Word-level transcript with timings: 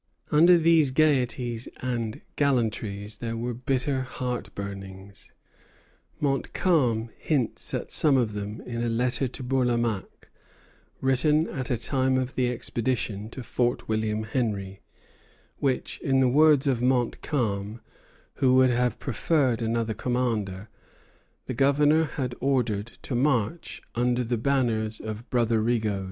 Under 0.31 0.57
these 0.57 0.89
gayeties 0.89 1.67
and 1.79 2.21
gallantries 2.35 3.17
there 3.17 3.37
were 3.37 3.53
bitter 3.53 4.01
heart 4.01 4.49
burnings. 4.55 5.31
Montcalm 6.19 7.11
hints 7.19 7.71
at 7.75 7.91
some 7.91 8.17
of 8.17 8.33
them 8.33 8.61
in 8.61 8.81
a 8.81 8.89
letter 8.89 9.27
to 9.27 9.43
Bourlamaque, 9.43 10.27
written 11.01 11.47
at 11.49 11.67
the 11.67 11.77
time 11.77 12.17
of 12.17 12.33
the 12.33 12.51
expedition 12.51 13.29
to 13.29 13.43
Fort 13.43 13.87
William 13.87 14.23
Henry, 14.23 14.81
which, 15.57 15.99
in 16.01 16.19
the 16.19 16.27
words 16.27 16.65
of 16.65 16.81
Montcalm, 16.81 17.79
who 18.37 18.55
would 18.55 18.71
have 18.71 18.97
preferred 18.97 19.61
another 19.61 19.93
commander, 19.93 20.67
the 21.45 21.53
Governor 21.53 22.05
had 22.05 22.33
ordered 22.39 22.87
to 23.03 23.13
march 23.13 23.83
"under 23.93 24.23
the 24.23 24.39
banners 24.39 24.99
of 24.99 25.29
brother 25.29 25.61
Rigaud." 25.61 25.99